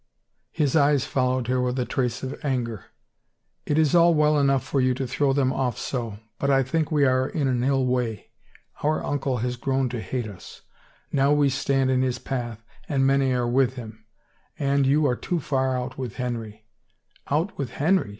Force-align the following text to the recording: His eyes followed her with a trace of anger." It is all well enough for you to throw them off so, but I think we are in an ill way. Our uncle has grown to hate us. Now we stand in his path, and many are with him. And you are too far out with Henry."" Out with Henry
His 0.49 0.75
eyes 0.75 1.05
followed 1.05 1.45
her 1.45 1.61
with 1.61 1.77
a 1.77 1.85
trace 1.85 2.23
of 2.23 2.43
anger." 2.43 2.85
It 3.67 3.77
is 3.77 3.93
all 3.93 4.15
well 4.15 4.39
enough 4.39 4.63
for 4.63 4.81
you 4.81 4.95
to 4.95 5.05
throw 5.05 5.31
them 5.31 5.53
off 5.53 5.77
so, 5.77 6.17
but 6.39 6.49
I 6.49 6.63
think 6.63 6.91
we 6.91 7.05
are 7.05 7.29
in 7.29 7.47
an 7.47 7.63
ill 7.63 7.85
way. 7.85 8.31
Our 8.81 9.05
uncle 9.05 9.37
has 9.45 9.57
grown 9.57 9.89
to 9.89 10.01
hate 10.01 10.25
us. 10.27 10.63
Now 11.11 11.33
we 11.33 11.49
stand 11.51 11.91
in 11.91 12.01
his 12.01 12.17
path, 12.17 12.63
and 12.89 13.05
many 13.05 13.31
are 13.31 13.47
with 13.47 13.75
him. 13.75 14.03
And 14.57 14.87
you 14.87 15.05
are 15.05 15.15
too 15.15 15.39
far 15.39 15.77
out 15.77 15.99
with 15.99 16.15
Henry."" 16.15 16.65
Out 17.29 17.55
with 17.59 17.69
Henry 17.73 18.09